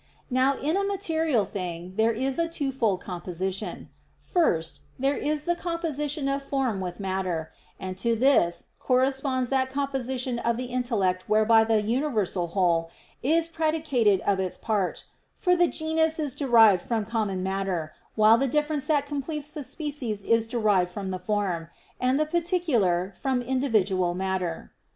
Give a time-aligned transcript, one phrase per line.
[0.31, 3.89] Now in a material thing there is a twofold composition.
[4.19, 10.39] First, there is the composition of form with matter; and to this corresponds that composition
[10.39, 12.89] of the intellect whereby the universal whole
[13.21, 15.03] is predicated of its part:
[15.35, 20.23] for the genus is derived from common matter, while the difference that completes the species
[20.23, 21.67] is derived from the form,
[21.99, 24.71] and the particular from individual matter.